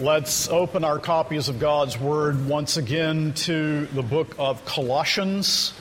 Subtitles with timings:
[0.00, 5.72] Let's open our copies of God's Word once again to the book of Colossians.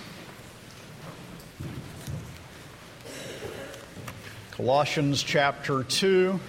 [4.52, 6.40] Colossians chapter 2,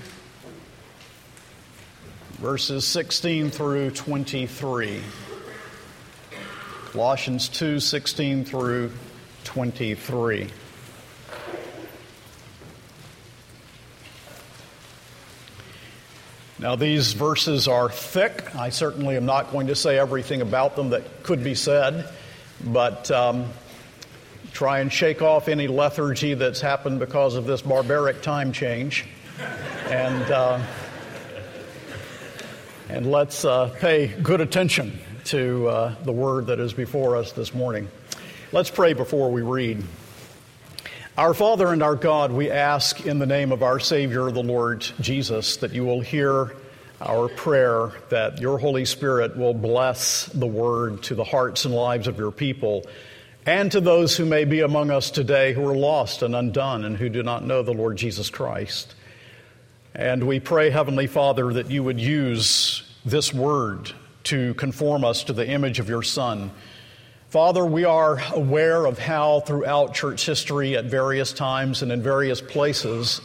[2.32, 5.00] verses 16 through 23.
[6.92, 8.92] Colossians 2, 16 through
[9.44, 10.50] 23.
[16.64, 18.56] Now, these verses are thick.
[18.56, 22.10] I certainly am not going to say everything about them that could be said,
[22.64, 23.50] but um,
[24.54, 29.04] try and shake off any lethargy that's happened because of this barbaric time change.
[29.90, 30.64] And, uh,
[32.88, 37.52] and let's uh, pay good attention to uh, the word that is before us this
[37.52, 37.88] morning.
[38.52, 39.84] Let's pray before we read.
[41.16, 44.80] Our Father and our God, we ask in the name of our Savior, the Lord
[45.00, 46.56] Jesus, that you will hear
[47.00, 52.08] our prayer, that your Holy Spirit will bless the word to the hearts and lives
[52.08, 52.84] of your people,
[53.46, 56.96] and to those who may be among us today who are lost and undone and
[56.96, 58.92] who do not know the Lord Jesus Christ.
[59.94, 63.92] And we pray, Heavenly Father, that you would use this word
[64.24, 66.50] to conform us to the image of your Son
[67.34, 72.40] Father, we are aware of how throughout church history at various times and in various
[72.40, 73.20] places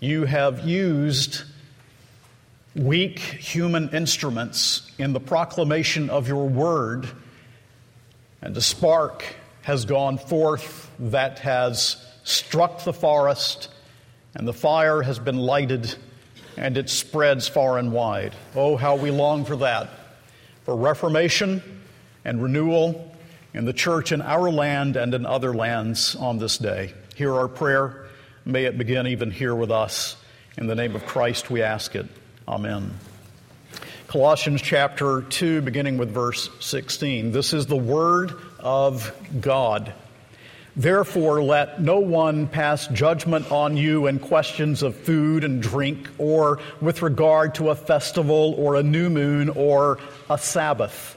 [0.00, 1.44] you have used
[2.74, 7.08] weak human instruments in the proclamation of your word,
[8.42, 9.24] and a spark
[9.62, 13.68] has gone forth that has struck the forest,
[14.34, 15.94] and the fire has been lighted,
[16.56, 18.34] and it spreads far and wide.
[18.56, 19.90] Oh, how we long for that,
[20.64, 21.62] for reformation
[22.24, 23.12] and renewal
[23.54, 26.92] in the church in our land and in other lands on this day.
[27.14, 28.06] Hear our prayer.
[28.44, 30.16] May it begin even here with us.
[30.58, 32.06] In the name of Christ, we ask it.
[32.46, 32.98] Amen.
[34.08, 37.32] Colossians chapter 2, beginning with verse 16.
[37.32, 39.92] This is the word of God.
[40.76, 46.58] Therefore, let no one pass judgment on you in questions of food and drink, or
[46.80, 49.98] with regard to a festival, or a new moon, or
[50.28, 51.16] a Sabbath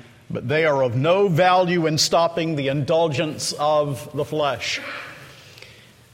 [0.31, 4.79] but they are of no value in stopping the indulgence of the flesh.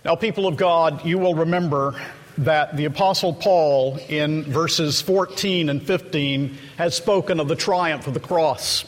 [0.03, 1.99] Now, people of God, you will remember
[2.37, 8.13] that the Apostle Paul, in verses 14 and 15, has spoken of the triumph of
[8.13, 8.85] the cross.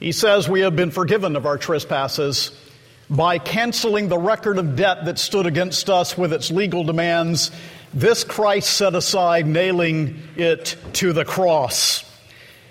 [0.00, 2.50] He says, We have been forgiven of our trespasses
[3.10, 7.50] by canceling the record of debt that stood against us with its legal demands.
[7.94, 12.07] This Christ set aside, nailing it to the cross.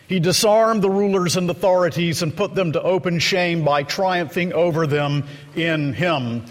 [0.07, 4.88] He disarmed the rulers and authorities and put them to open shame by triumphing over
[4.88, 5.25] them
[5.56, 6.45] in Him.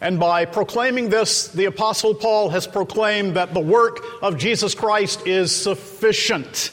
[0.00, 5.26] And by proclaiming this, the Apostle Paul has proclaimed that the work of Jesus Christ
[5.26, 6.72] is sufficient.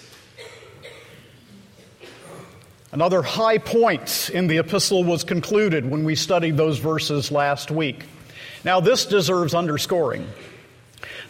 [2.92, 8.06] Another high point in the epistle was concluded when we studied those verses last week.
[8.64, 10.28] Now, this deserves underscoring.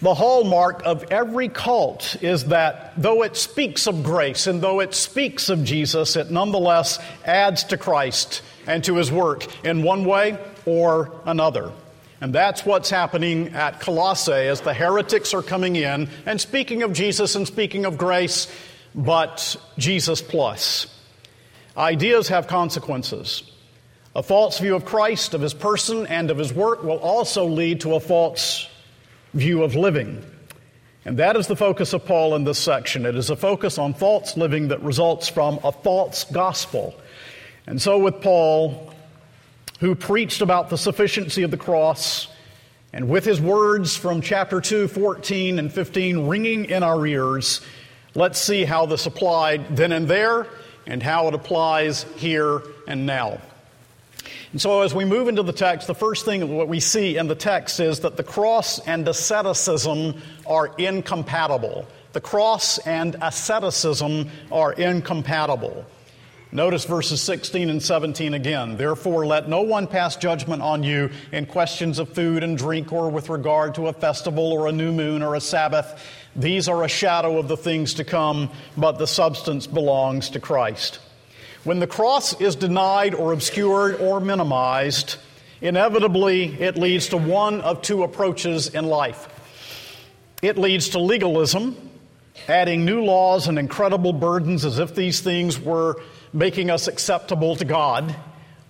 [0.01, 4.95] The hallmark of every cult is that though it speaks of grace and though it
[4.95, 10.37] speaks of Jesus, it nonetheless adds to Christ and to his work in one way
[10.65, 11.73] or another.
[12.21, 16.93] And that's what's happening at Colossae as the heretics are coming in and speaking of
[16.93, 18.47] Jesus and speaking of grace,
[18.95, 20.87] but Jesus plus.
[21.75, 23.43] Ideas have consequences.
[24.15, 27.81] A false view of Christ, of his person, and of his work will also lead
[27.81, 28.67] to a false
[29.33, 30.23] view of living.
[31.05, 33.05] And that is the focus of Paul in this section.
[33.05, 36.93] It is a focus on false living that results from a false gospel.
[37.65, 38.93] And so, with Paul,
[39.79, 42.27] who preached about the sufficiency of the cross
[42.91, 47.61] And with his words from chapter 2, 14 and 15 ringing in our ears,
[48.15, 50.47] let's see how this applied then and there
[50.87, 53.39] and how it applies here and now.
[54.51, 57.27] And so, as we move into the text, the first thing what we see in
[57.27, 61.85] the text is that the cross and asceticism are incompatible.
[62.13, 65.85] The cross and asceticism are incompatible.
[66.51, 68.75] Notice verses 16 and 17 again.
[68.75, 73.11] Therefore, let no one pass judgment on you in questions of food and drink or
[73.11, 76.03] with regard to a festival or a new moon or a Sabbath.
[76.35, 80.97] These are a shadow of the things to come, but the substance belongs to Christ.
[81.69, 85.17] When the cross is denied or obscured or minimized,
[85.61, 89.27] inevitably it leads to one of two approaches in life.
[90.41, 91.77] It leads to legalism,
[92.47, 96.01] adding new laws and incredible burdens as if these things were
[96.33, 98.15] making us acceptable to God,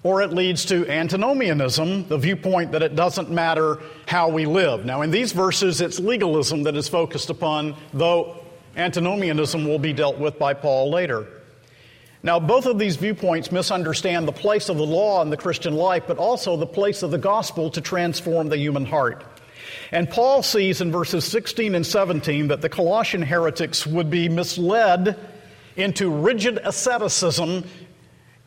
[0.04, 4.84] or it leads to antinomianism, the viewpoint that it doesn't matter how we live.
[4.84, 8.44] Now, in these verses, it's legalism that is focused upon, though
[8.76, 11.39] antinomianism will be dealt with by Paul later.
[12.22, 16.04] Now, both of these viewpoints misunderstand the place of the law in the Christian life,
[16.06, 19.24] but also the place of the gospel to transform the human heart.
[19.92, 25.18] And Paul sees in verses 16 and 17 that the Colossian heretics would be misled
[25.78, 27.64] into rigid asceticism.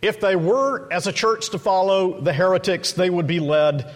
[0.02, 3.90] If they were, as a church, to follow the heretics, they would be led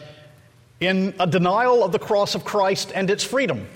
[0.81, 3.67] in a denial of the cross of Christ and its freedom.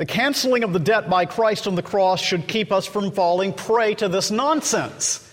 [0.00, 3.52] The canceling of the debt by Christ on the cross should keep us from falling
[3.52, 5.30] prey to this nonsense.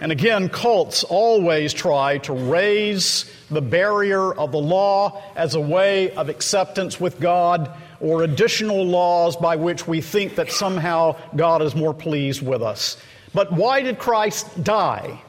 [0.00, 6.12] And again, cults always try to raise the barrier of the law as a way
[6.12, 11.74] of acceptance with God or additional laws by which we think that somehow God is
[11.74, 12.96] more pleased with us.
[13.34, 15.20] But why did Christ die?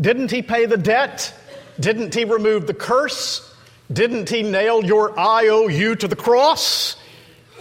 [0.00, 1.34] Didn't he pay the debt?
[1.80, 3.52] Didn't he remove the curse?
[3.92, 6.94] Didn't he nail your IOU to the cross?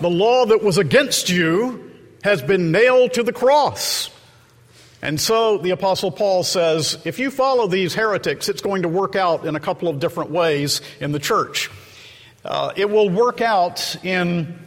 [0.01, 1.91] The law that was against you
[2.23, 4.09] has been nailed to the cross.
[5.01, 9.15] And so the Apostle Paul says if you follow these heretics, it's going to work
[9.15, 11.69] out in a couple of different ways in the church.
[12.43, 14.59] Uh, it will work out in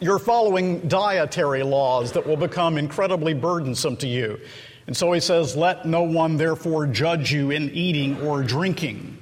[0.00, 4.40] your following dietary laws that will become incredibly burdensome to you.
[4.86, 9.18] And so he says, Let no one therefore judge you in eating or drinking.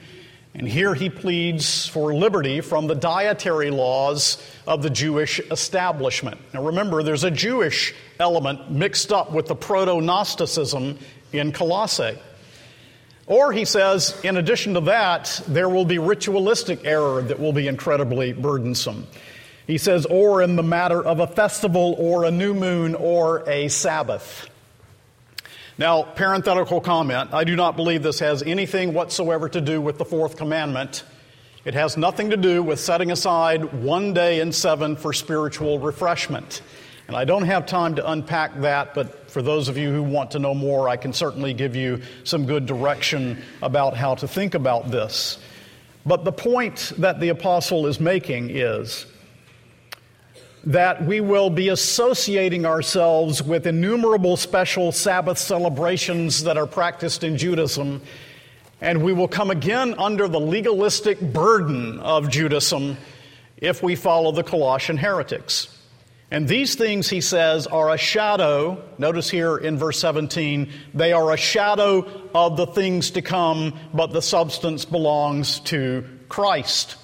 [0.58, 6.40] And here he pleads for liberty from the dietary laws of the Jewish establishment.
[6.52, 10.98] Now remember, there's a Jewish element mixed up with the proto Gnosticism
[11.32, 12.18] in Colossae.
[13.28, 17.68] Or he says, in addition to that, there will be ritualistic error that will be
[17.68, 19.06] incredibly burdensome.
[19.68, 23.68] He says, or in the matter of a festival or a new moon or a
[23.68, 24.48] Sabbath.
[25.78, 30.04] Now, parenthetical comment I do not believe this has anything whatsoever to do with the
[30.04, 31.04] fourth commandment.
[31.64, 36.62] It has nothing to do with setting aside one day in seven for spiritual refreshment.
[37.06, 40.32] And I don't have time to unpack that, but for those of you who want
[40.32, 44.54] to know more, I can certainly give you some good direction about how to think
[44.54, 45.38] about this.
[46.04, 49.06] But the point that the apostle is making is
[50.64, 57.38] that we will be associating ourselves with innumerable special Sabbath celebrations that are practiced in
[57.38, 58.02] Judaism,
[58.80, 62.96] and we will come again under the legalistic burden of Judaism
[63.56, 65.74] if we follow the Colossian heretics.
[66.30, 68.82] And these things, he says, are a shadow.
[68.98, 74.12] Notice here in verse 17, they are a shadow of the things to come, but
[74.12, 76.96] the substance belongs to Christ.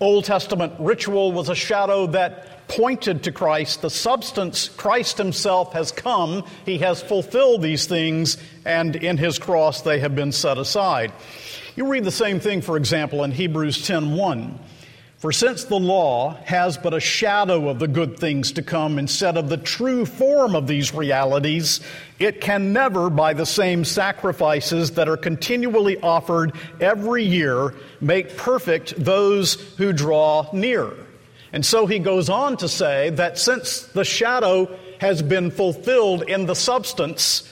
[0.00, 3.82] Old Testament ritual was a shadow that pointed to Christ.
[3.82, 6.44] The substance, Christ himself has come.
[6.64, 11.12] He has fulfilled these things, and in his cross they have been set aside.
[11.76, 14.58] You read the same thing, for example, in Hebrews 10:1.
[15.18, 19.38] For since the law has but a shadow of the good things to come instead
[19.38, 21.80] of the true form of these realities,
[22.18, 29.02] it can never, by the same sacrifices that are continually offered every year, make perfect
[29.02, 30.92] those who draw near.
[31.54, 36.46] And so he goes on to say that since the shadow has been fulfilled in
[36.46, 37.48] the substance,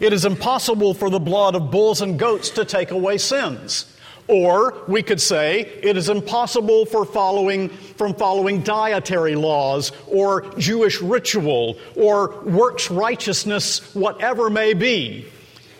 [0.00, 3.90] it is impossible for the blood of bulls and goats to take away sins.
[4.26, 11.00] Or we could say it is impossible for following, from following dietary laws or Jewish
[11.00, 15.24] ritual or works righteousness, whatever may be.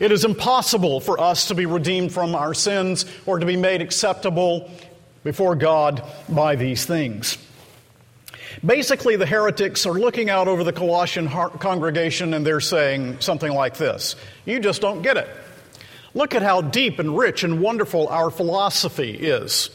[0.00, 3.82] It is impossible for us to be redeemed from our sins or to be made
[3.82, 4.70] acceptable
[5.22, 7.36] before God by these things.
[8.64, 13.76] Basically, the heretics are looking out over the Colossian congregation and they're saying something like
[13.76, 15.28] this You just don't get it.
[16.14, 19.70] Look at how deep and rich and wonderful our philosophy is.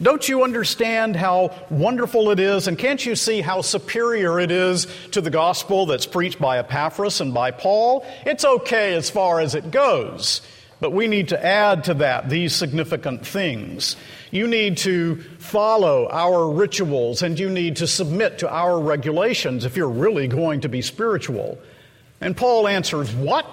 [0.00, 2.68] Don't you understand how wonderful it is?
[2.68, 7.20] And can't you see how superior it is to the gospel that's preached by Epaphras
[7.20, 8.06] and by Paul?
[8.24, 10.40] It's okay as far as it goes,
[10.78, 13.96] but we need to add to that these significant things.
[14.30, 19.76] You need to follow our rituals and you need to submit to our regulations if
[19.76, 21.58] you're really going to be spiritual.
[22.20, 23.46] And Paul answers, What?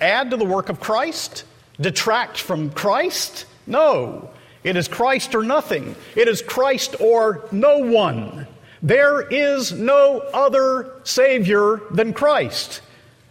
[0.00, 1.44] Add to the work of Christ?
[1.80, 3.46] Detract from Christ?
[3.66, 4.30] No.
[4.64, 5.94] It is Christ or nothing.
[6.16, 8.46] It is Christ or no one.
[8.82, 12.80] There is no other Savior than Christ.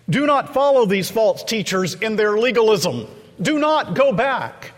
[0.10, 3.08] Do not follow these false teachers in their legalism.
[3.42, 4.72] Do not go back.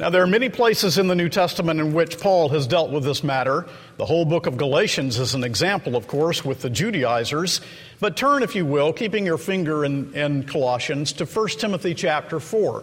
[0.00, 3.04] Now, there are many places in the New Testament in which Paul has dealt with
[3.04, 3.64] this matter.
[3.96, 7.60] The whole book of Galatians is an example, of course, with the Judaizers.
[8.00, 12.40] But turn, if you will, keeping your finger in, in Colossians, to 1 Timothy chapter
[12.40, 12.82] 4.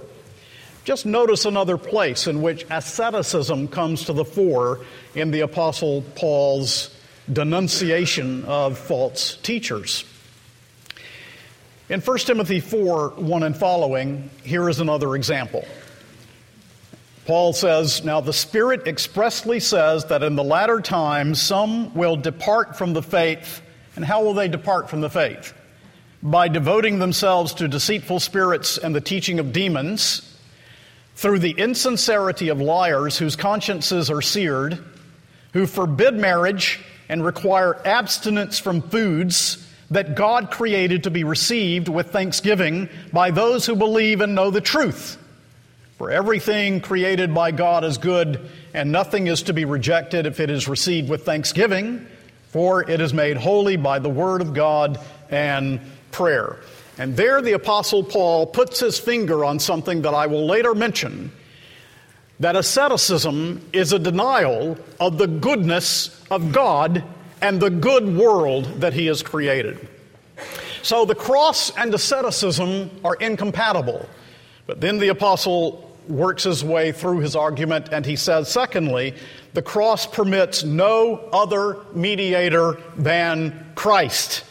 [0.86, 4.80] Just notice another place in which asceticism comes to the fore
[5.13, 6.96] in the Apostle Paul's
[7.32, 10.06] denunciation of false teachers.
[11.89, 15.65] In 1 Timothy 4 1 and following, here is another example.
[17.25, 22.75] Paul says, Now the Spirit expressly says that in the latter times some will depart
[22.78, 23.62] from the faith.
[23.96, 25.54] And how will they depart from the faith?
[26.24, 30.28] By devoting themselves to deceitful spirits and the teaching of demons
[31.16, 34.84] through the insincerity of liars whose consciences are seared,
[35.54, 42.12] who forbid marriage and require abstinence from foods that God created to be received with
[42.12, 45.18] thanksgiving by those who believe and know the truth.
[46.01, 50.50] For everything created by God is good, and nothing is to be rejected if it
[50.50, 52.08] is received with thanksgiving,
[52.48, 55.79] for it is made holy by the word of God and
[56.10, 56.58] prayer.
[56.98, 61.31] And there the Apostle Paul puts his finger on something that I will later mention
[62.39, 67.03] that asceticism is a denial of the goodness of God
[67.43, 69.88] and the good world that he has created.
[70.81, 74.10] So the cross and asceticism are incompatible.
[74.65, 79.15] But then the apostle works his way through his argument and he says, secondly,
[79.53, 84.44] the cross permits no other mediator than Christ.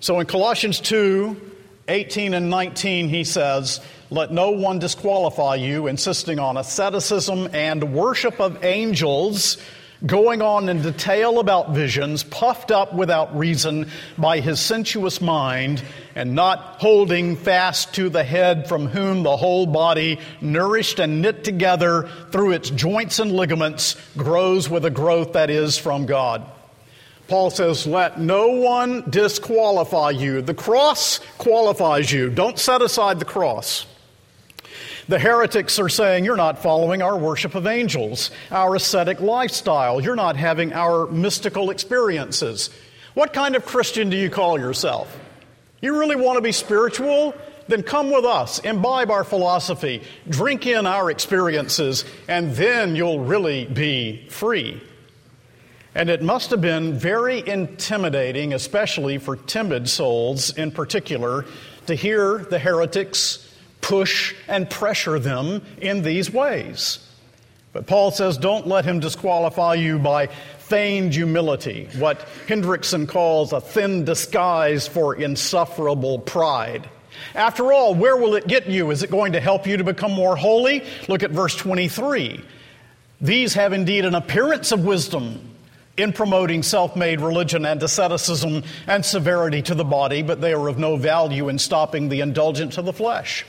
[0.00, 1.40] So in Colossians 2,
[1.88, 8.40] 18 and 19, he says, Let no one disqualify you, insisting on asceticism and worship
[8.40, 9.58] of angels,
[10.04, 13.88] going on in detail about visions, puffed up without reason
[14.18, 15.82] by his sensuous mind,
[16.14, 21.44] and not holding fast to the head from whom the whole body, nourished and knit
[21.44, 26.44] together through its joints and ligaments, grows with a growth that is from God.
[27.28, 30.42] Paul says, Let no one disqualify you.
[30.42, 32.30] The cross qualifies you.
[32.30, 33.86] Don't set aside the cross.
[35.08, 40.00] The heretics are saying, You're not following our worship of angels, our ascetic lifestyle.
[40.00, 42.70] You're not having our mystical experiences.
[43.14, 45.16] What kind of Christian do you call yourself?
[45.80, 47.34] You really want to be spiritual?
[47.68, 53.64] Then come with us, imbibe our philosophy, drink in our experiences, and then you'll really
[53.64, 54.80] be free.
[55.94, 61.44] And it must have been very intimidating, especially for timid souls in particular,
[61.86, 63.45] to hear the heretics
[63.86, 66.98] push and pressure them in these ways.
[67.72, 73.60] But Paul says, don't let him disqualify you by feigned humility, what Hendriksen calls a
[73.60, 76.88] thin disguise for insufferable pride.
[77.36, 78.90] After all, where will it get you?
[78.90, 80.82] Is it going to help you to become more holy?
[81.06, 82.42] Look at verse 23.
[83.20, 85.54] These have indeed an appearance of wisdom
[85.96, 90.66] in promoting self made religion and asceticism and severity to the body, but they are
[90.66, 93.46] of no value in stopping the indulgence of the flesh.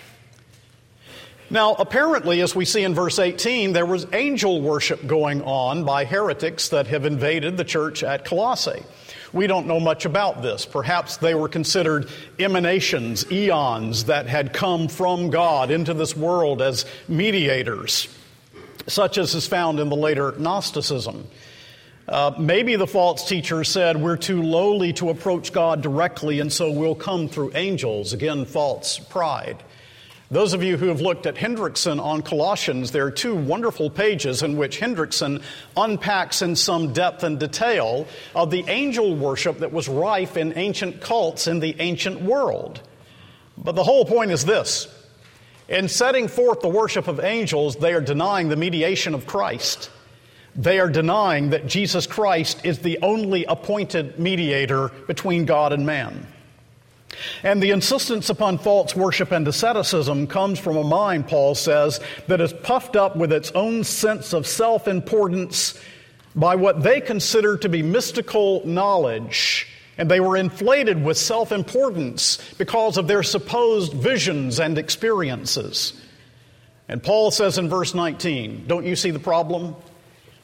[1.50, 6.04] Now, apparently, as we see in verse 18, there was angel worship going on by
[6.04, 8.84] heretics that have invaded the church at Colossae.
[9.32, 10.66] We don't know much about this.
[10.66, 16.86] Perhaps they were considered emanations, eons that had come from God into this world as
[17.08, 18.10] mediators,
[18.88, 21.28] such as is found in the later Gnosticism.
[22.10, 26.72] Uh, maybe the false teacher said, We're too lowly to approach God directly, and so
[26.72, 28.12] we'll come through angels.
[28.14, 29.62] Again, false pride.
[30.30, 34.44] Those of you who have looked at Hendriksen on Colossians, there are two wonderful pages
[34.44, 35.42] in which Hendriksen
[35.78, 41.00] unpacks in some depth and detail of the angel worship that was rife in ancient
[41.00, 42.82] cults in the ancient world.
[43.58, 44.88] But the whole point is this
[45.70, 49.90] in setting forth the worship of angels, they are denying the mediation of Christ.
[50.56, 56.26] They are denying that Jesus Christ is the only appointed mediator between God and man.
[57.44, 62.42] And the insistence upon false worship and asceticism comes from a mind, Paul says, that
[62.42, 65.80] is puffed up with its own sense of self importance
[66.36, 69.68] by what they consider to be mystical knowledge.
[69.98, 75.94] And they were inflated with self importance because of their supposed visions and experiences.
[76.90, 79.76] And Paul says in verse 19, don't you see the problem?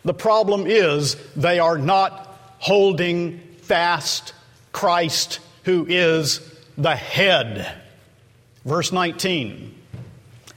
[0.03, 4.33] The problem is they are not holding fast
[4.73, 7.71] Christ, who is the head.
[8.65, 9.75] Verse 19,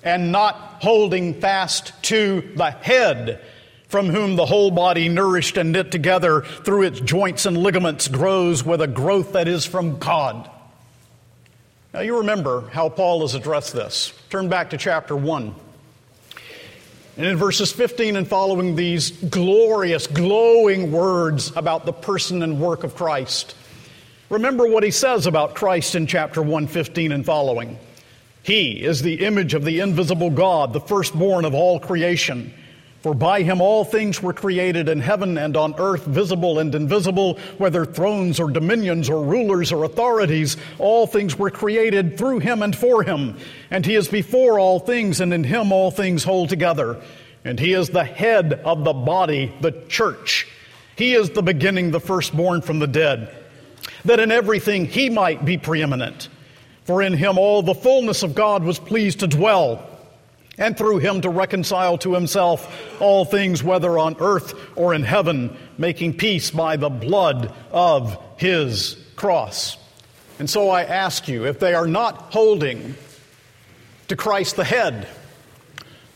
[0.04, 3.42] and not holding fast to the head,
[3.88, 8.64] from whom the whole body, nourished and knit together through its joints and ligaments, grows
[8.64, 10.48] with a growth that is from God.
[11.92, 14.12] Now, you remember how Paul has addressed this.
[14.30, 15.54] Turn back to chapter 1.
[17.16, 22.84] And in verses 15 and following, these glorious, glowing words about the person and work
[22.84, 23.54] of Christ.
[24.28, 27.78] Remember what he says about Christ in chapter 115 and following.
[28.42, 32.52] He is the image of the invisible God, the firstborn of all creation.
[33.02, 37.38] For by him all things were created in heaven and on earth, visible and invisible,
[37.58, 42.74] whether thrones or dominions or rulers or authorities, all things were created through him and
[42.74, 43.36] for him.
[43.70, 47.00] And he is before all things, and in him all things hold together.
[47.44, 50.48] And he is the head of the body, the church.
[50.96, 53.45] He is the beginning, the firstborn from the dead,
[54.06, 56.28] that in everything he might be preeminent.
[56.84, 59.88] For in him all the fullness of God was pleased to dwell
[60.58, 65.54] and through him to reconcile to himself all things, whether on earth or in heaven,
[65.76, 69.76] making peace by the blood of his cross.
[70.38, 72.94] And so I ask you, if they are not holding
[74.08, 75.08] to Christ the head,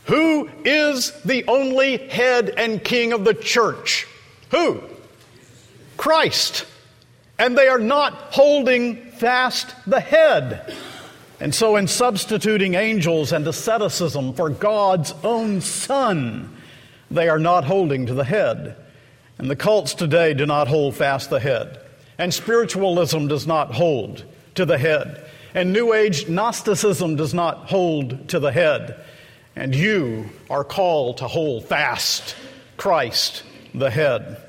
[0.05, 4.07] who is the only head and king of the church?
[4.49, 4.81] Who?
[5.97, 6.65] Christ.
[7.41, 10.75] And they are not holding fast the head.
[11.39, 16.55] And so, in substituting angels and asceticism for God's own Son,
[17.09, 18.75] they are not holding to the head.
[19.39, 21.79] And the cults today do not hold fast the head.
[22.19, 25.27] And spiritualism does not hold to the head.
[25.55, 29.03] And New Age Gnosticism does not hold to the head.
[29.55, 32.35] And you are called to hold fast
[32.77, 33.41] Christ,
[33.73, 34.43] the head.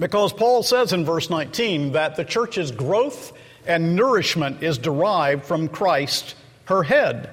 [0.00, 3.34] Because Paul says in verse 19 that the church's growth
[3.66, 6.34] and nourishment is derived from Christ,
[6.64, 7.28] her head.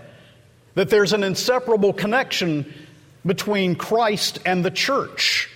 [0.75, 2.71] That there's an inseparable connection
[3.25, 5.49] between Christ and the church.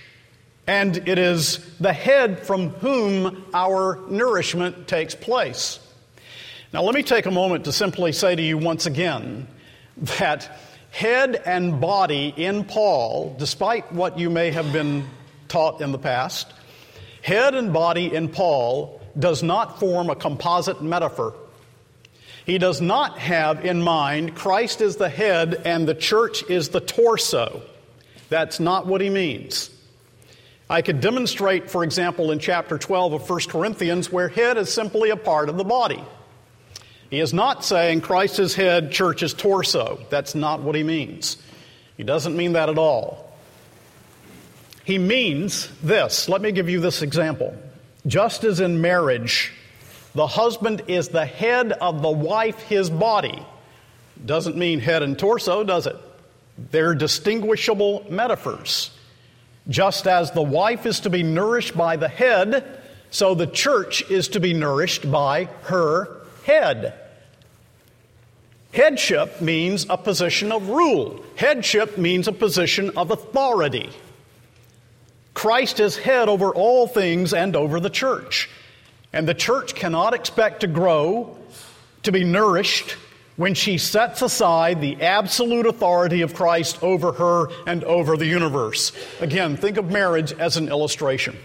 [0.66, 5.80] And it is the head from whom our nourishment takes place.
[6.72, 9.48] Now, let me take a moment to simply say to you once again
[9.98, 10.58] that
[10.92, 15.06] head and body in Paul, despite what you may have been
[15.50, 16.48] taught in the past,
[17.22, 21.34] head and body in Paul does not form a composite metaphor.
[22.46, 26.80] He does not have in mind Christ is the head and the church is the
[26.80, 27.62] torso.
[28.30, 29.70] That's not what he means.
[30.70, 35.10] I could demonstrate, for example, in chapter 12 of 1 Corinthians, where head is simply
[35.10, 36.02] a part of the body.
[37.10, 40.00] He is not saying Christ is head, church is torso.
[40.10, 41.36] That's not what he means.
[41.98, 43.31] He doesn't mean that at all.
[44.92, 46.28] He means this.
[46.28, 47.56] Let me give you this example.
[48.06, 49.54] Just as in marriage,
[50.16, 53.42] the husband is the head of the wife, his body.
[54.26, 55.96] Doesn't mean head and torso, does it?
[56.72, 58.92] They're distinguishable metaphors.
[59.70, 64.28] Just as the wife is to be nourished by the head, so the church is
[64.28, 66.96] to be nourished by her head.
[68.74, 71.24] Headship means a position of rule.
[71.38, 73.90] Headship means a position of authority.
[75.42, 78.48] Christ is head over all things and over the church.
[79.12, 81.36] And the church cannot expect to grow,
[82.04, 82.92] to be nourished,
[83.38, 88.92] when she sets aside the absolute authority of Christ over her and over the universe.
[89.20, 91.36] Again, think of marriage as an illustration.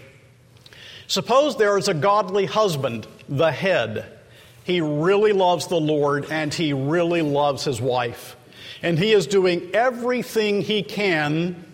[1.07, 4.19] Suppose there is a godly husband, the head.
[4.63, 8.35] He really loves the Lord and he really loves his wife.
[8.83, 11.65] And he is doing everything he can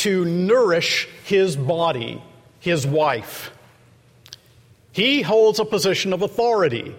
[0.00, 2.22] to nourish his body,
[2.58, 3.50] his wife.
[4.92, 6.94] He holds a position of authority.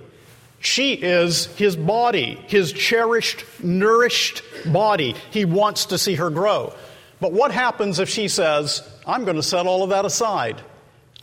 [0.60, 5.16] She is his body, his cherished, nourished body.
[5.32, 6.74] He wants to see her grow.
[7.20, 10.62] But what happens if she says, I'm going to set all of that aside?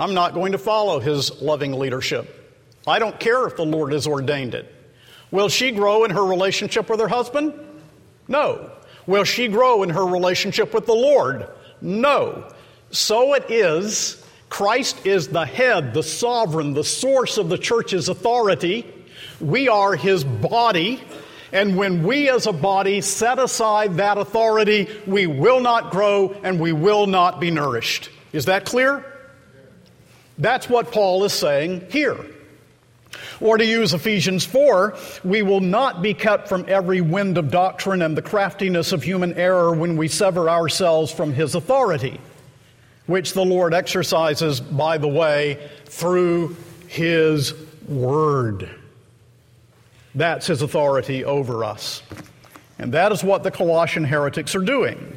[0.01, 2.35] I'm not going to follow his loving leadership.
[2.87, 4.73] I don't care if the Lord has ordained it.
[5.31, 7.53] Will she grow in her relationship with her husband?
[8.27, 8.73] No.
[9.07, 11.49] Will she grow in her relationship with the Lord?
[11.81, 12.51] No.
[12.91, 14.25] So it is.
[14.49, 18.87] Christ is the head, the sovereign, the source of the church's authority.
[19.41, 21.03] We are his body,
[21.53, 26.59] and when we as a body set aside that authority, we will not grow and
[26.59, 28.11] we will not be nourished.
[28.33, 29.05] Is that clear?
[30.39, 32.25] That's what Paul is saying here.
[33.41, 38.03] Or to use Ephesians 4, we will not be kept from every wind of doctrine
[38.03, 42.21] and the craftiness of human error when we sever ourselves from his authority,
[43.07, 46.57] which the Lord exercises, by the way, through
[46.89, 47.55] his
[47.87, 48.69] word.
[50.15, 52.03] That's his authority over us.
[52.79, 55.17] And that is what the Colossian heretics are doing.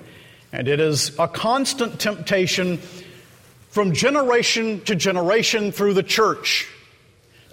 [0.52, 2.78] And it is a constant temptation
[3.70, 6.68] from generation to generation through the church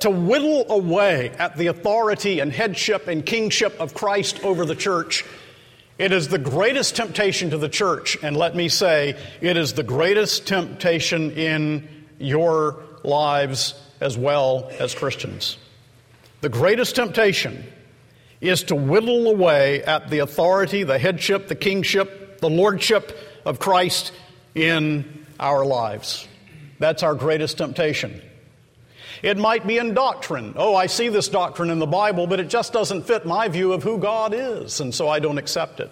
[0.01, 5.25] to whittle away at the authority and headship and kingship of Christ over the church.
[5.99, 9.83] It is the greatest temptation to the church, and let me say, it is the
[9.83, 15.59] greatest temptation in your lives as well as Christians.
[16.41, 17.65] The greatest temptation
[18.41, 24.13] is to whittle away at the authority, the headship, the kingship, the lordship of Christ
[24.55, 26.29] in our lives.
[26.79, 28.23] That's our greatest temptation.
[29.23, 30.55] It might be in doctrine.
[30.57, 33.73] Oh, I see this doctrine in the Bible, but it just doesn't fit my view
[33.73, 35.91] of who God is, and so I don't accept it.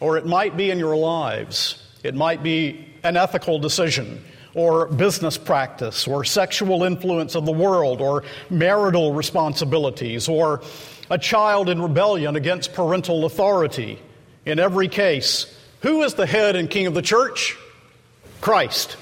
[0.00, 1.82] Or it might be in your lives.
[2.02, 4.22] It might be an ethical decision
[4.54, 10.62] or business practice or sexual influence of the world or marital responsibilities or
[11.10, 13.98] a child in rebellion against parental authority.
[14.46, 15.46] In every case,
[15.80, 17.56] who is the head and king of the church?
[18.40, 18.96] Christ.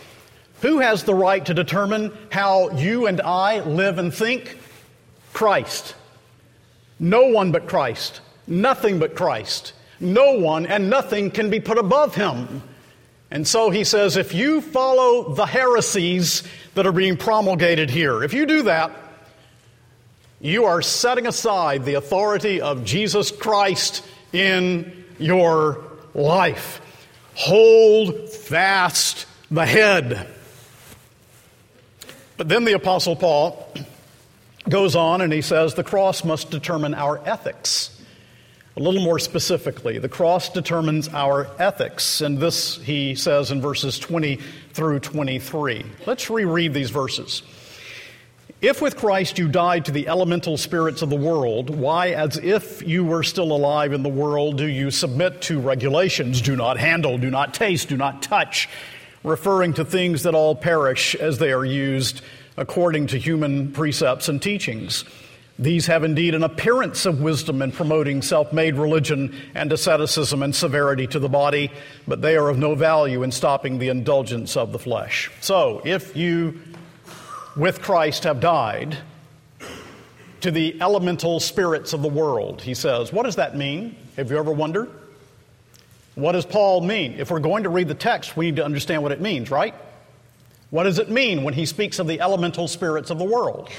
[0.63, 4.59] Who has the right to determine how you and I live and think?
[5.33, 5.95] Christ.
[6.99, 8.21] No one but Christ.
[8.47, 9.73] Nothing but Christ.
[9.99, 12.63] No one and nothing can be put above him.
[13.31, 16.43] And so he says, if you follow the heresies
[16.75, 18.93] that are being promulgated here, if you do that,
[20.41, 25.83] you are setting aside the authority of Jesus Christ in your
[26.15, 26.81] life.
[27.35, 30.29] Hold fast the head.
[32.43, 33.73] But then the Apostle Paul
[34.69, 37.97] goes on and he says the cross must determine our ethics.
[38.77, 43.97] A little more specifically, the cross determines our ethics, and this he says in verses
[43.97, 44.41] 20
[44.73, 45.85] through 23.
[46.05, 47.45] Let's reread these verses.
[48.61, 52.83] If with Christ you died to the elemental spirits of the world, why, as if
[52.83, 56.41] you were still alive in the world, do you submit to regulations?
[56.41, 58.69] Do not handle, do not taste, do not touch,
[59.25, 62.23] referring to things that all perish as they are used
[62.57, 65.05] according to human precepts and teachings.
[65.59, 70.55] These have indeed an appearance of wisdom in promoting self made religion and asceticism and
[70.55, 71.71] severity to the body,
[72.09, 75.31] but they are of no value in stopping the indulgence of the flesh.
[75.41, 76.61] So, if you
[77.55, 78.97] with Christ have died
[80.41, 83.95] to the elemental spirits of the world, he says, what does that mean?
[84.17, 84.91] Have you ever wondered?
[86.15, 87.15] What does Paul mean?
[87.15, 89.75] If we're going to read the text, we need to understand what it means, right?
[90.71, 93.71] What does it mean when he speaks of the elemental spirits of the world?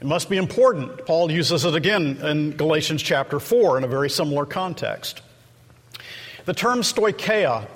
[0.00, 1.04] It must be important.
[1.06, 5.22] Paul uses it again in Galatians chapter 4 in a very similar context.
[6.44, 7.66] The term stoicheia,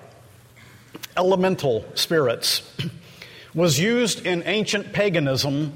[1.17, 2.63] elemental spirits,
[3.55, 5.73] was used in ancient paganism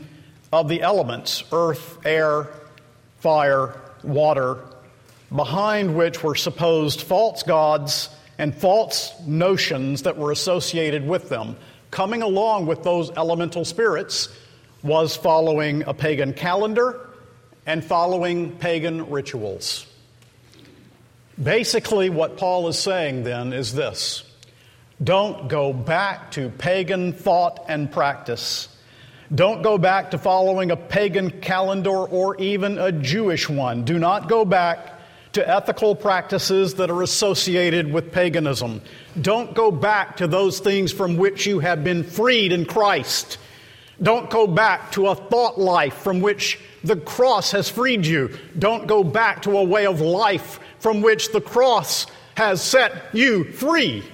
[0.53, 2.49] of the elements earth, air,
[3.19, 4.61] fire, water,
[5.35, 11.57] behind which were supposed false gods and false notions that were associated with them.
[11.91, 14.29] Coming along with those elemental spirits
[14.83, 17.09] was following a pagan calendar
[17.65, 19.87] and following pagan rituals.
[21.43, 24.23] Basically, what Paul is saying then is this
[25.03, 28.69] don't go back to pagan thought and practice.
[29.35, 33.85] Don't go back to following a pagan calendar or even a Jewish one.
[33.85, 34.96] Do not go back
[35.37, 38.81] to ethical practices that are associated with paganism.
[39.21, 43.37] Don't go back to those things from which you have been freed in Christ.
[44.03, 48.35] Don't go back to a thought life from which the cross has freed you.
[48.59, 53.45] Don't go back to a way of life from which the cross has set you
[53.45, 54.05] free.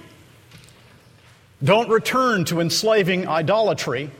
[1.63, 4.11] Don't return to enslaving idolatry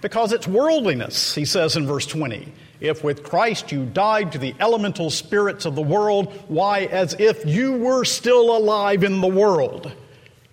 [0.00, 2.50] because it's worldliness, he says in verse 20.
[2.80, 7.44] If with Christ you died to the elemental spirits of the world, why, as if
[7.44, 9.92] you were still alive in the world.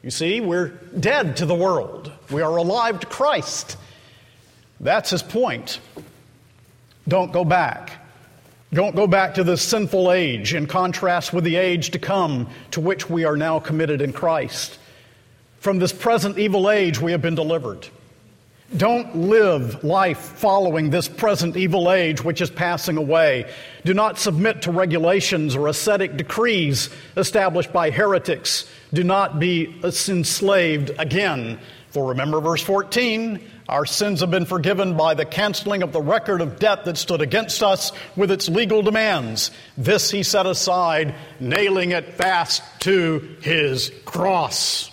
[0.03, 2.11] You see, we're dead to the world.
[2.29, 3.77] We are alive to Christ.
[4.79, 5.79] That's his point.
[7.07, 8.05] Don't go back.
[8.73, 12.81] Don't go back to this sinful age in contrast with the age to come to
[12.81, 14.77] which we are now committed in Christ.
[15.59, 17.87] From this present evil age, we have been delivered.
[18.75, 23.49] Don't live life following this present evil age which is passing away.
[23.85, 28.69] Do not submit to regulations or ascetic decrees established by heretics.
[28.93, 31.59] Do not be enslaved again.
[31.91, 36.41] For remember verse 14 our sins have been forgiven by the canceling of the record
[36.41, 39.51] of debt that stood against us with its legal demands.
[39.77, 44.89] This he set aside, nailing it fast to his cross.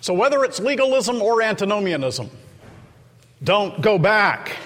[0.00, 2.28] So, whether it's legalism or antinomianism,
[3.46, 4.56] don't go back.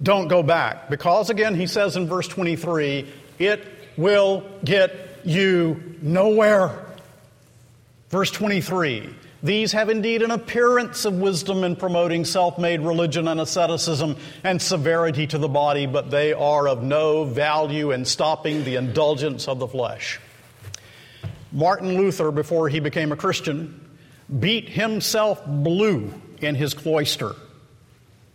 [0.00, 0.88] Don't go back.
[0.88, 6.86] Because, again, he says in verse 23, it will get you nowhere.
[8.10, 13.40] Verse 23 These have indeed an appearance of wisdom in promoting self made religion and
[13.40, 18.76] asceticism and severity to the body, but they are of no value in stopping the
[18.76, 20.20] indulgence of the flesh.
[21.50, 23.80] Martin Luther, before he became a Christian,
[24.38, 27.34] beat himself blue in his cloister,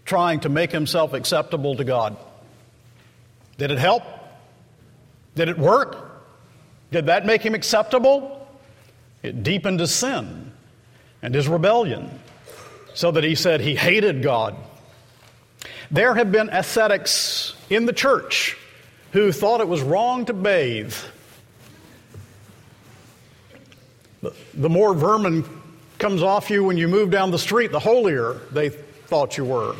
[0.05, 2.17] trying to make himself acceptable to God.
[3.57, 4.03] Did it help?
[5.35, 5.95] Did it work?
[6.91, 8.47] Did that make him acceptable?
[9.23, 10.51] It deepened his sin
[11.21, 12.09] and his rebellion
[12.93, 14.55] so that he said he hated God.
[15.91, 18.57] There have been ascetics in the church
[19.11, 20.95] who thought it was wrong to bathe.
[24.53, 25.45] The more vermin
[25.97, 29.75] comes off you when you move down the street, the holier they thought you were.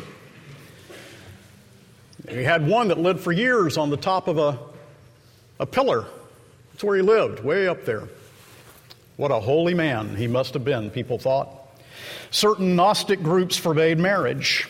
[2.30, 4.58] We had one that lived for years on the top of a,
[5.60, 6.04] a pillar.
[6.72, 8.08] That's where he lived, way up there.
[9.16, 11.48] What a holy man he must have been, people thought.
[12.30, 14.68] Certain Gnostic groups forbade marriage.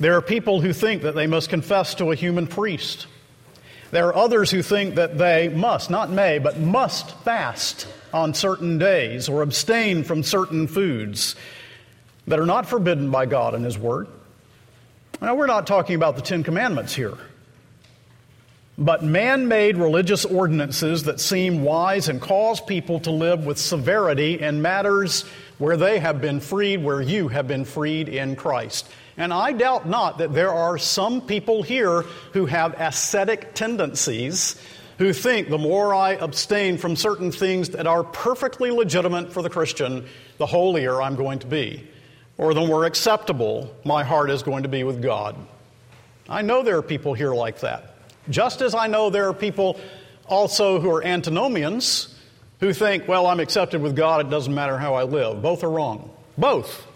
[0.00, 3.06] There are people who think that they must confess to a human priest.
[3.90, 8.78] There are others who think that they must, not may, but must fast on certain
[8.78, 11.36] days or abstain from certain foods
[12.26, 14.08] that are not forbidden by God and His Word.
[15.20, 17.16] Now, we're not talking about the Ten Commandments here,
[18.76, 24.40] but man made religious ordinances that seem wise and cause people to live with severity
[24.40, 25.24] in matters
[25.58, 28.88] where they have been freed, where you have been freed in Christ.
[29.16, 34.56] And I doubt not that there are some people here who have ascetic tendencies
[35.02, 39.50] who think the more I abstain from certain things that are perfectly legitimate for the
[39.50, 40.06] Christian,
[40.38, 41.84] the holier I'm going to be,
[42.38, 45.34] or the more acceptable my heart is going to be with God.
[46.28, 47.96] I know there are people here like that.
[48.30, 49.80] Just as I know there are people
[50.28, 52.16] also who are antinomians
[52.60, 55.42] who think, well, I'm accepted with God, it doesn't matter how I live.
[55.42, 56.14] Both are wrong.
[56.38, 56.86] Both.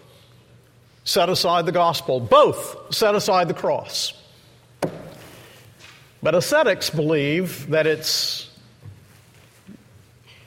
[1.03, 2.21] Set aside the gospel.
[2.21, 4.13] Both set aside the cross.
[6.27, 8.49] But ascetics believe that it's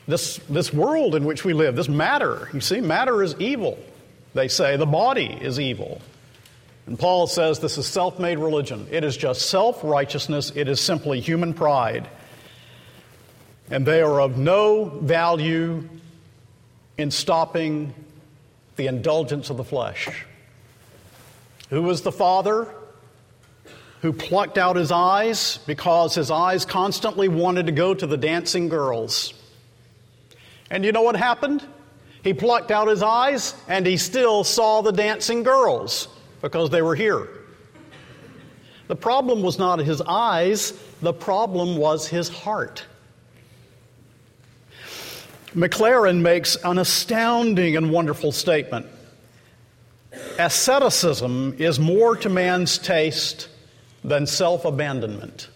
[0.06, 2.50] this, this world in which we live, this matter.
[2.52, 3.78] You see, matter is evil.
[4.34, 6.02] They say the body is evil.
[6.84, 8.88] And Paul says this is self made religion.
[8.90, 12.06] It is just self righteousness, it is simply human pride.
[13.70, 15.88] And they are of no value
[16.98, 17.94] in stopping
[18.76, 20.26] the indulgence of the flesh.
[21.70, 22.68] Who was the father
[24.02, 28.68] who plucked out his eyes because his eyes constantly wanted to go to the dancing
[28.68, 29.34] girls.
[30.70, 31.64] And you know what happened?
[32.22, 36.08] He plucked out his eyes and he still saw the dancing girls
[36.40, 37.28] because they were here.
[38.88, 42.84] The problem was not his eyes, the problem was his heart.
[45.54, 48.86] Maclaren makes an astounding and wonderful statement.
[50.38, 53.48] Asceticism is more to man's taste
[54.04, 55.48] than self abandonment.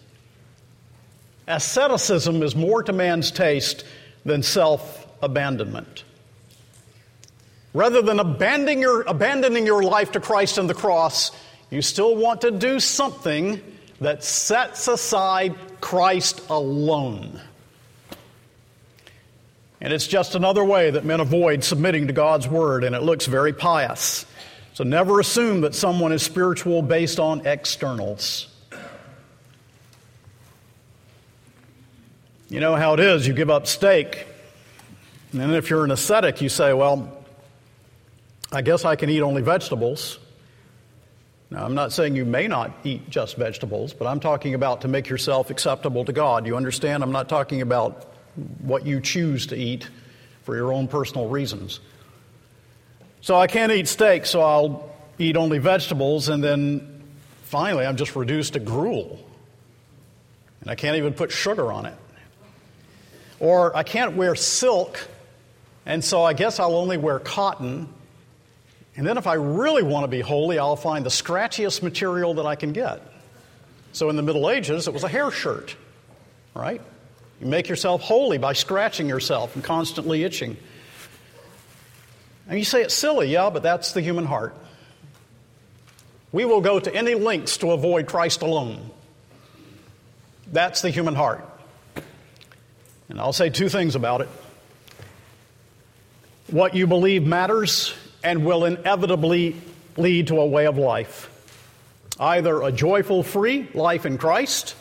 [1.47, 3.85] Asceticism is more to man's taste
[4.23, 6.03] than self abandonment.
[7.73, 11.31] Rather than abandoning your, abandoning your life to Christ and the cross,
[11.69, 13.61] you still want to do something
[13.99, 17.39] that sets aside Christ alone.
[19.81, 23.25] And it's just another way that men avoid submitting to God's word, and it looks
[23.25, 24.25] very pious.
[24.75, 28.53] So never assume that someone is spiritual based on externals.
[32.49, 33.25] You know how it is.
[33.25, 34.27] You give up steak.
[35.31, 37.25] And then if you're an ascetic, you say, well,
[38.51, 40.19] I guess I can eat only vegetables.
[41.49, 44.89] Now, I'm not saying you may not eat just vegetables, but I'm talking about to
[44.89, 46.45] make yourself acceptable to God.
[46.45, 47.01] You understand?
[47.01, 48.13] I'm not talking about
[48.59, 49.87] what you choose to eat
[50.43, 51.79] for your own personal reasons.
[53.25, 57.01] So I can't eat steak, so I'll eat only vegetables, and then
[57.41, 59.19] finally I'm just reduced to gruel.
[60.61, 61.95] And I can't even put sugar on it.
[63.39, 65.07] Or I can't wear silk,
[65.87, 67.89] and so I guess I'll only wear cotton.
[68.95, 72.45] And then, if I really want to be holy, I'll find the scratchiest material that
[72.45, 73.01] I can get.
[73.91, 75.75] So, in the Middle Ages, it was a hair shirt,
[76.53, 76.79] right?
[77.41, 80.57] You make yourself holy by scratching yourself and constantly itching.
[82.47, 84.55] And you say it's silly, yeah, but that's the human heart.
[86.31, 88.91] We will go to any lengths to avoid Christ alone.
[90.51, 91.47] That's the human heart.
[93.09, 94.29] And I'll say two things about it.
[96.47, 99.55] What you believe matters and will inevitably
[99.97, 101.31] lead to a way of life.
[102.19, 104.75] Either a joyful, free life in Christ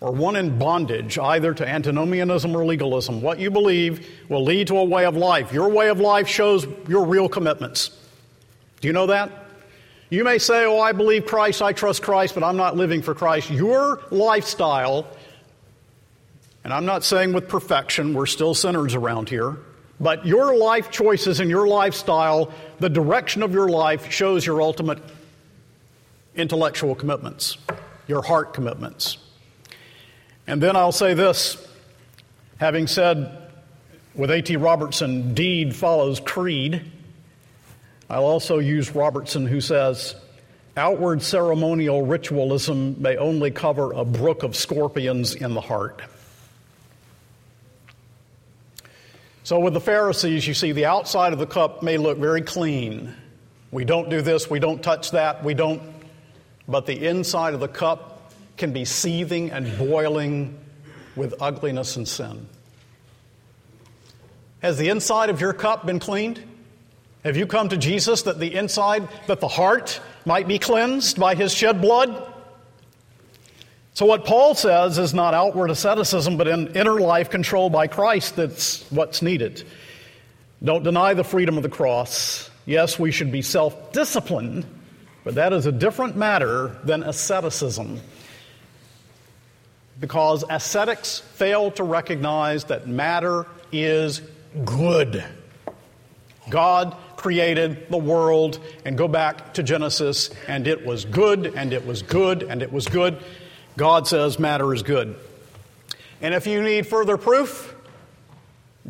[0.00, 3.22] or one in bondage, either to antinomianism or legalism.
[3.22, 5.52] What you believe will lead to a way of life.
[5.52, 7.90] Your way of life shows your real commitments.
[8.80, 9.30] Do you know that?
[10.10, 13.14] You may say, Oh, I believe Christ, I trust Christ, but I'm not living for
[13.14, 13.50] Christ.
[13.50, 15.06] Your lifestyle,
[16.62, 19.56] and I'm not saying with perfection, we're still sinners around here,
[19.98, 24.98] but your life choices and your lifestyle, the direction of your life, shows your ultimate
[26.34, 27.56] intellectual commitments,
[28.06, 29.16] your heart commitments.
[30.46, 31.66] And then I'll say this
[32.58, 33.46] having said
[34.14, 34.56] with A.T.
[34.56, 36.82] Robertson, deed follows creed,
[38.08, 40.14] I'll also use Robertson, who says,
[40.76, 46.02] outward ceremonial ritualism may only cover a brook of scorpions in the heart.
[49.42, 53.14] So, with the Pharisees, you see the outside of the cup may look very clean.
[53.70, 55.82] We don't do this, we don't touch that, we don't.
[56.68, 58.15] But the inside of the cup
[58.56, 60.58] can be seething and boiling
[61.14, 62.46] with ugliness and sin.
[64.60, 66.42] Has the inside of your cup been cleaned?
[67.24, 71.34] Have you come to Jesus that the inside, that the heart might be cleansed by
[71.34, 72.32] his shed blood?
[73.94, 78.36] So, what Paul says is not outward asceticism, but in inner life controlled by Christ
[78.36, 79.64] that's what's needed.
[80.62, 82.50] Don't deny the freedom of the cross.
[82.64, 84.66] Yes, we should be self disciplined,
[85.24, 88.00] but that is a different matter than asceticism
[90.00, 94.22] because ascetics fail to recognize that matter is
[94.64, 95.24] good.
[96.48, 101.84] God created the world, and go back to Genesis, and it was good, and it
[101.84, 103.18] was good, and it was good.
[103.76, 105.16] God says matter is good.
[106.20, 107.74] And if you need further proof,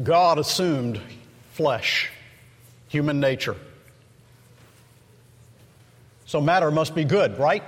[0.03, 1.01] God assumed
[1.53, 2.11] flesh,
[2.89, 3.57] human nature.
[6.27, 7.63] So matter must be good, right?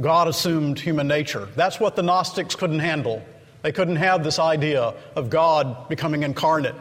[0.00, 1.48] God assumed human nature.
[1.56, 3.22] That's what the Gnostics couldn't handle.
[3.62, 6.76] They couldn't have this idea of God becoming incarnate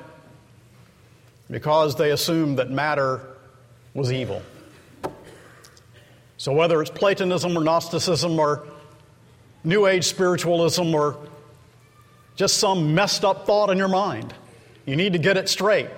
[1.49, 3.21] because they assumed that matter
[3.93, 4.43] was evil.
[6.37, 8.67] So, whether it's Platonism or Gnosticism or
[9.63, 11.17] New Age spiritualism or
[12.35, 14.33] just some messed up thought in your mind,
[14.85, 15.89] you need to get it straight.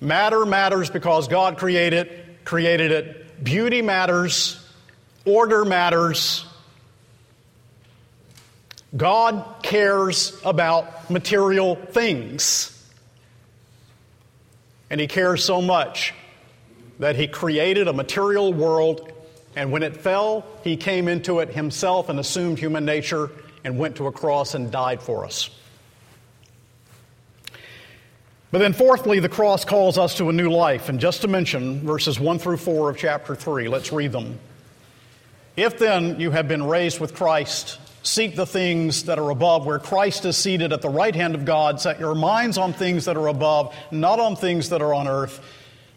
[0.00, 2.10] Matter matters because God created
[2.44, 3.44] created it.
[3.44, 4.59] Beauty matters
[5.24, 6.44] Order matters.
[8.96, 12.76] God cares about material things.
[14.88, 16.14] And He cares so much
[16.98, 19.12] that He created a material world,
[19.56, 23.30] and when it fell, He came into it Himself and assumed human nature
[23.62, 25.50] and went to a cross and died for us.
[28.52, 30.88] But then, fourthly, the cross calls us to a new life.
[30.88, 34.40] And just to mention verses 1 through 4 of chapter 3, let's read them.
[35.56, 39.78] If then you have been raised with Christ, seek the things that are above, where
[39.78, 41.80] Christ is seated at the right hand of God.
[41.80, 45.40] Set your minds on things that are above, not on things that are on earth.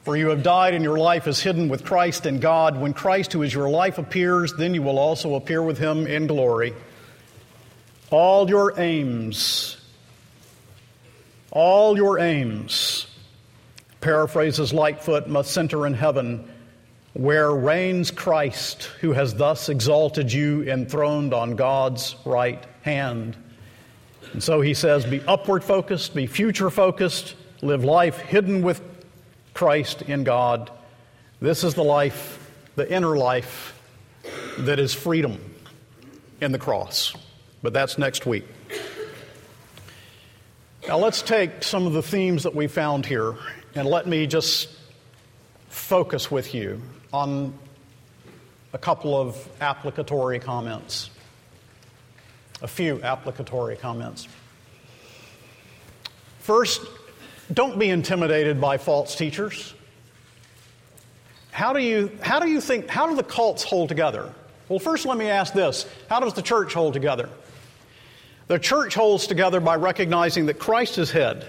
[0.04, 2.78] For you have died, and your life is hidden with Christ in God.
[2.78, 6.28] When Christ, who is your life, appears, then you will also appear with him in
[6.28, 6.74] glory.
[8.10, 9.78] All your aims,
[11.52, 13.08] all your aims,
[14.02, 16.50] paraphrases Lightfoot, must center in heaven
[17.14, 23.38] where reigns Christ, who has thus exalted you enthroned on God's right hand.
[24.32, 28.82] And so he says, be upward focused, be future focused, live life hidden with
[29.54, 30.72] Christ in God.
[31.40, 33.80] This is the life, the inner life,
[34.60, 35.40] that is freedom
[36.42, 37.14] in the cross.
[37.62, 38.46] But that's next week.
[40.88, 43.36] Now let's take some of the themes that we found here
[43.76, 44.70] and let me just
[45.70, 46.82] focus with you
[47.14, 47.54] on
[48.74, 51.12] a couple of applicatory comments.
[52.62, 54.28] A few applicatory comments.
[56.40, 56.82] First,
[57.54, 59.76] don't be intimidated by false teachers.
[61.52, 64.34] How do you, how do you think, how do the cults hold together?
[64.68, 67.30] Well, first let me ask this How does the church hold together?
[68.48, 71.48] The church holds together by recognizing that Christ is head,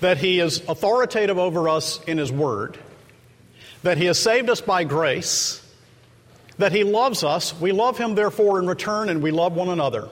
[0.00, 2.76] that he is authoritative over us in his word,
[3.84, 5.62] that He has saved us by grace,
[6.58, 7.58] that He loves us.
[7.60, 10.08] We love Him, therefore, in return, and we love one another.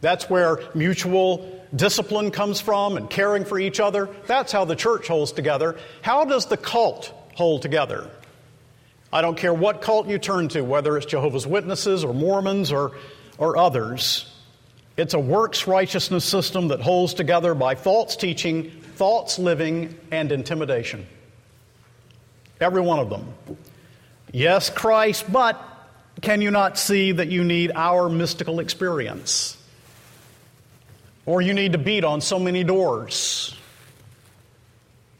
[0.00, 4.08] That's where mutual discipline comes from and caring for each other.
[4.26, 5.76] That's how the church holds together.
[6.02, 8.08] How does the cult hold together?
[9.10, 12.92] I don't care what cult you turn to, whether it's Jehovah's Witnesses or Mormons or,
[13.38, 14.30] or others.
[14.98, 21.06] It's a works righteousness system that holds together by false teaching, false living, and intimidation.
[22.60, 23.34] Every one of them.
[24.32, 25.62] Yes, Christ, but
[26.20, 29.56] can you not see that you need our mystical experience?
[31.24, 33.54] Or you need to beat on so many doors.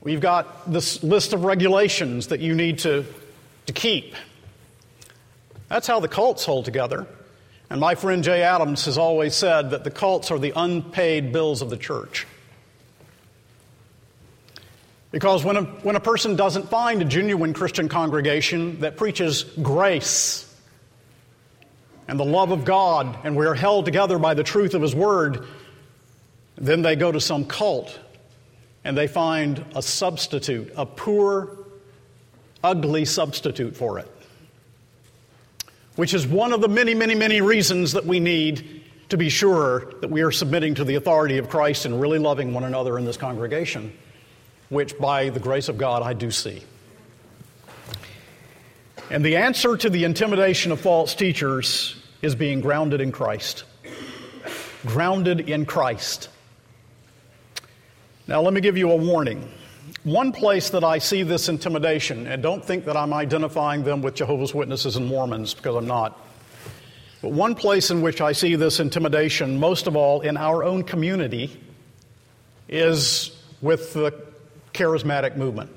[0.01, 3.05] We've got this list of regulations that you need to,
[3.67, 4.15] to keep.
[5.69, 7.07] That's how the cults hold together.
[7.71, 11.61] And my friend Jay Adams has always said that the cults are the unpaid bills
[11.61, 12.27] of the church.
[15.11, 20.45] Because when a, when a person doesn't find a genuine Christian congregation that preaches grace
[22.07, 24.95] and the love of God, and we are held together by the truth of His
[24.95, 25.47] Word,
[26.57, 27.99] then they go to some cult
[28.85, 31.59] and they find a substitute, a poor,
[32.63, 34.09] ugly substitute for it.
[35.97, 39.93] Which is one of the many, many, many reasons that we need to be sure
[40.01, 43.05] that we are submitting to the authority of Christ and really loving one another in
[43.05, 43.93] this congregation,
[44.69, 46.63] which by the grace of God I do see.
[49.11, 53.65] And the answer to the intimidation of false teachers is being grounded in Christ.
[54.85, 56.29] Grounded in Christ.
[58.27, 59.51] Now, let me give you a warning.
[60.05, 64.15] One place that I see this intimidation, and don't think that I'm identifying them with
[64.15, 66.21] Jehovah's Witnesses and Mormons, because I'm not.
[67.23, 70.85] But one place in which I see this intimidation, most of all in our own
[70.85, 71.59] community,
[72.69, 73.31] is
[73.63, 74.28] with the
[74.79, 75.71] charismatic movement.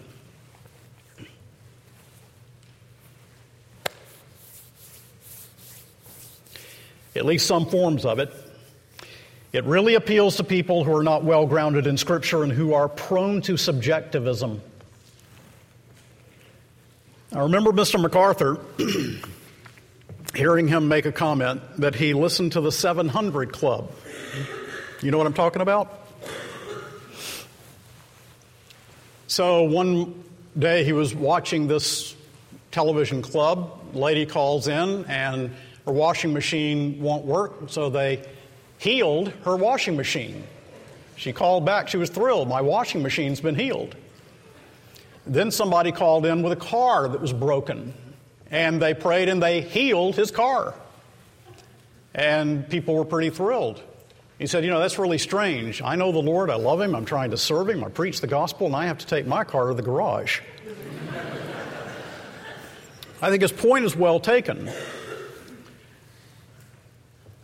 [7.16, 8.32] At least some forms of it.
[9.52, 12.88] It really appeals to people who are not well grounded in Scripture and who are
[12.88, 14.62] prone to subjectivism.
[17.34, 18.00] I remember Mr.
[18.00, 18.60] MacArthur
[20.36, 23.92] hearing him make a comment that he listened to the 700 Club.
[25.02, 26.01] You know what I'm talking about?
[29.32, 30.26] So one
[30.60, 32.18] day he was watching this
[32.72, 33.80] television club.
[33.94, 35.52] Lady calls in and
[35.86, 38.28] her washing machine won't work, so they
[38.78, 40.44] healed her washing machine.
[41.16, 41.88] She called back.
[41.88, 42.50] She was thrilled.
[42.50, 43.96] My washing machine's been healed.
[45.26, 47.94] Then somebody called in with a car that was broken,
[48.50, 50.74] and they prayed and they healed his car.
[52.14, 53.82] And people were pretty thrilled.
[54.42, 55.84] He said, You know, that's really strange.
[55.84, 58.28] I know the Lord, I love Him, I'm trying to serve Him, I preach the
[58.28, 60.42] gospel, and I have to take my car to the garage.
[63.22, 64.68] I think his point is well taken.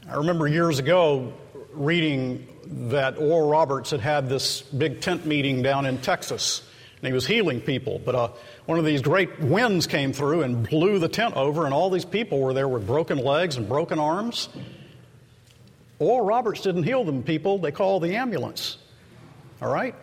[0.10, 1.34] I remember years ago
[1.72, 2.48] reading
[2.90, 6.68] that Oral Roberts had had this big tent meeting down in Texas,
[7.00, 8.02] and he was healing people.
[8.04, 8.30] But uh,
[8.66, 12.06] one of these great winds came through and blew the tent over, and all these
[12.06, 14.50] people were there with broken legs and broken arms.
[16.00, 18.78] Oral Roberts didn't heal them people, they called the ambulance.
[19.62, 19.96] All right?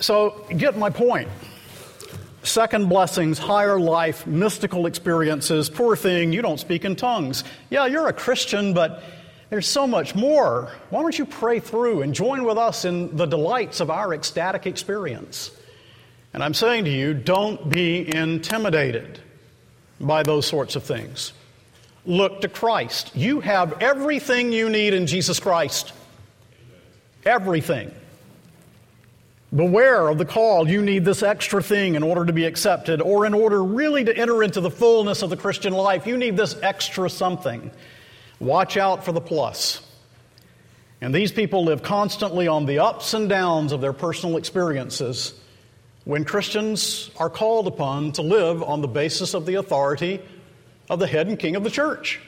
[0.00, 1.28] So, get my point.
[2.44, 5.70] second blessings, higher life, mystical experiences.
[5.70, 7.44] Poor thing, you don't speak in tongues.
[7.70, 9.02] Yeah, you're a Christian, but
[9.50, 10.72] there's so much more.
[10.90, 14.66] Why don't you pray through and join with us in the delights of our ecstatic
[14.66, 15.52] experience?
[16.34, 19.20] And I'm saying to you, don't be intimidated
[20.00, 21.32] by those sorts of things.
[22.04, 23.12] Look to Christ.
[23.14, 25.92] You have everything you need in Jesus Christ.
[27.24, 27.92] Everything.
[29.54, 30.68] Beware of the call.
[30.68, 34.16] You need this extra thing in order to be accepted, or in order really to
[34.16, 36.06] enter into the fullness of the Christian life.
[36.06, 37.70] You need this extra something.
[38.40, 39.86] Watch out for the plus.
[41.00, 45.34] And these people live constantly on the ups and downs of their personal experiences
[46.04, 50.20] when Christians are called upon to live on the basis of the authority
[50.88, 52.20] of the head and king of the church.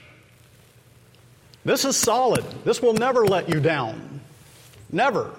[1.64, 2.44] This is solid.
[2.64, 4.20] This will never let you down.
[4.92, 5.30] Never.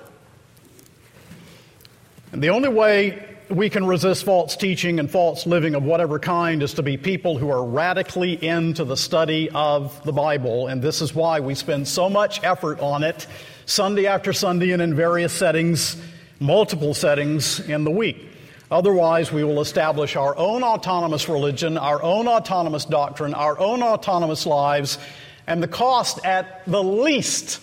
[2.32, 6.64] And the only way we can resist false teaching and false living of whatever kind
[6.64, 10.68] is to be people who are radically into the study of the Bible.
[10.68, 13.28] And this is why we spend so much effort on it
[13.66, 15.96] Sunday after Sunday and in various settings,
[16.40, 18.35] multiple settings in the week.
[18.72, 24.46] Otherwise, we will establish our own autonomous religion, our own autonomous doctrine, our own autonomous
[24.46, 24.98] lives,
[25.46, 27.62] and the cost at the least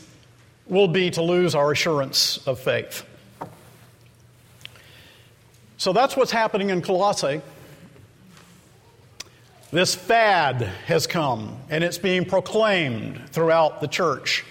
[0.66, 3.04] will be to lose our assurance of faith.
[5.76, 7.40] So that's what's happening in Colossae.
[9.72, 14.44] This fad has come, and it's being proclaimed throughout the church.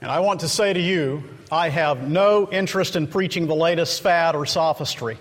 [0.00, 4.02] And I want to say to you, I have no interest in preaching the latest
[4.02, 5.18] fad or sophistry.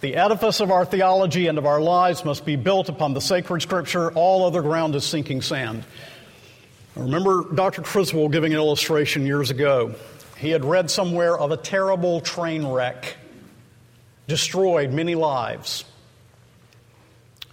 [0.00, 3.62] The edifice of our theology and of our lives must be built upon the sacred
[3.62, 4.10] scripture.
[4.12, 5.84] All other ground is sinking sand.
[6.96, 7.82] I remember Dr.
[7.82, 9.94] Criswell giving an illustration years ago.
[10.36, 13.16] He had read somewhere of a terrible train wreck,
[14.26, 15.84] destroyed many lives.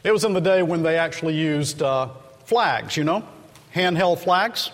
[0.03, 2.09] It was in the day when they actually used uh,
[2.45, 3.27] flags, you know,
[3.73, 4.71] handheld flags.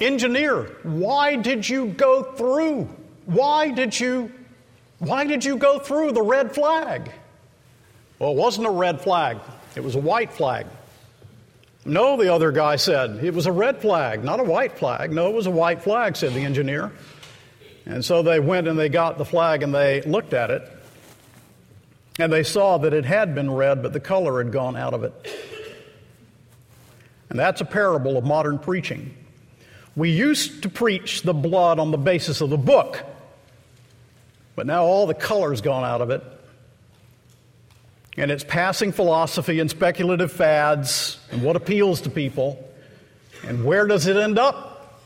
[0.00, 2.88] Engineer, why did you go through?
[3.26, 4.32] Why did you
[4.98, 7.10] why did you go through the red flag?
[8.18, 9.38] Well, it wasn't a red flag.
[9.74, 10.66] It was a white flag.
[11.86, 13.24] No, the other guy said.
[13.24, 15.10] It was a red flag, not a white flag.
[15.10, 16.92] No, it was a white flag, said the engineer.
[17.86, 20.70] And so they went and they got the flag and they looked at it.
[22.18, 25.02] And they saw that it had been red, but the color had gone out of
[25.02, 25.14] it.
[27.30, 29.14] And that's a parable of modern preaching.
[29.96, 33.04] We used to preach the blood on the basis of the book,
[34.54, 36.22] but now all the color's gone out of it.
[38.16, 42.68] And it's passing philosophy and speculative fads and what appeals to people.
[43.46, 45.00] And where does it end up?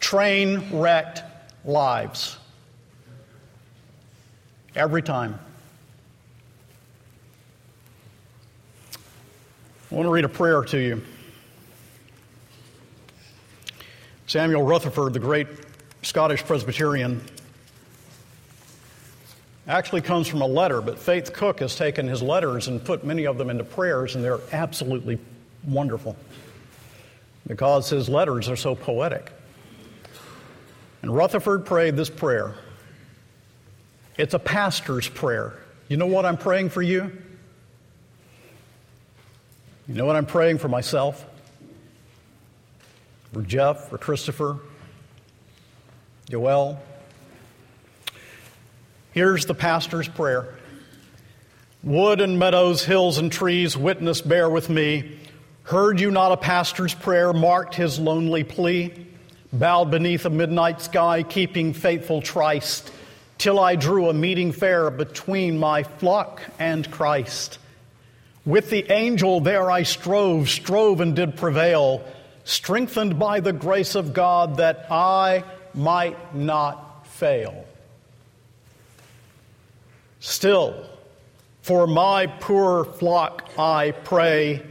[0.00, 1.22] Train wrecked
[1.64, 2.36] lives.
[4.74, 5.38] Every time.
[9.90, 11.02] I want to read a prayer to you.
[14.32, 15.46] Samuel Rutherford, the great
[16.00, 17.20] Scottish Presbyterian,
[19.68, 23.26] actually comes from a letter, but Faith Cook has taken his letters and put many
[23.26, 25.18] of them into prayers, and they're absolutely
[25.64, 26.16] wonderful
[27.46, 29.30] because his letters are so poetic.
[31.02, 32.54] And Rutherford prayed this prayer.
[34.16, 35.58] It's a pastor's prayer.
[35.88, 37.12] You know what I'm praying for you?
[39.86, 41.22] You know what I'm praying for myself?
[43.32, 44.58] For Jeff, for Christopher,
[46.28, 46.78] Joel.
[49.12, 50.54] Here's the pastor's prayer
[51.82, 55.18] Wood and meadows, hills and trees, witness bear with me.
[55.62, 58.92] Heard you not a pastor's prayer, marked his lonely plea?
[59.50, 62.92] Bowed beneath a midnight sky, keeping faithful tryst,
[63.38, 67.58] till I drew a meeting fair between my flock and Christ.
[68.44, 72.04] With the angel there I strove, strove and did prevail,
[72.44, 77.64] strengthened by the grace of God that I might not fail.
[80.20, 80.86] Still,
[81.62, 84.62] for my poor flock I pray,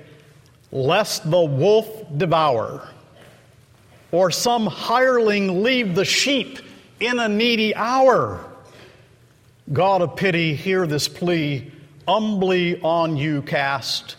[0.71, 2.87] lest the wolf devour,
[4.11, 6.59] or some hireling leave the sheep
[6.99, 8.45] in a needy hour.
[9.71, 11.71] God of pity, hear this plea
[12.07, 14.17] humbly on you cast.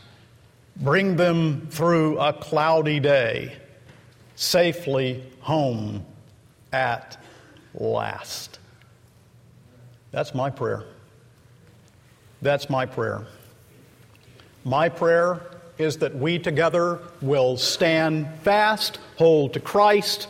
[0.77, 3.57] Bring them through a cloudy day,
[4.35, 6.05] safely home
[6.73, 7.17] at
[7.75, 8.59] last.
[10.11, 10.85] That's my prayer.
[12.41, 13.27] That's my prayer.
[14.65, 15.41] My prayer
[15.79, 20.29] is that we together will stand fast, hold to Christ,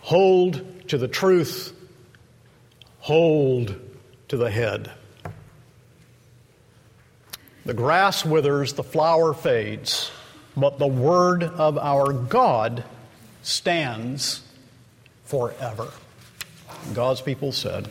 [0.00, 1.74] hold to the truth,
[3.00, 3.78] hold
[4.28, 4.92] to the head.
[7.68, 10.10] The grass withers, the flower fades,
[10.56, 12.82] but the word of our God
[13.42, 14.42] stands
[15.26, 15.88] forever.
[16.94, 17.90] God's people said,